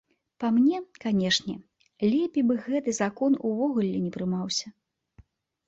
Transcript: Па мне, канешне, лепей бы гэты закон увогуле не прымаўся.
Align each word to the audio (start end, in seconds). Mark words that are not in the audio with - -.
Па 0.43 0.47
мне, 0.55 0.77
канешне, 1.03 1.53
лепей 2.11 2.43
бы 2.53 2.57
гэты 2.65 2.95
закон 3.03 3.39
увогуле 3.53 3.95
не 4.09 4.13
прымаўся. 4.19 4.77